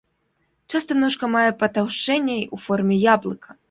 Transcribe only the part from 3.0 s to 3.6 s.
яблыка.